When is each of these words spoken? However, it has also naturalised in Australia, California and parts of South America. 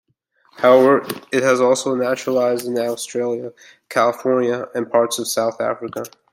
However, 0.57 1.05
it 1.31 1.43
has 1.43 1.61
also 1.61 1.93
naturalised 1.93 2.65
in 2.65 2.75
Australia, 2.75 3.53
California 3.87 4.67
and 4.73 4.89
parts 4.89 5.19
of 5.19 5.27
South 5.27 5.59
America. 5.59 6.05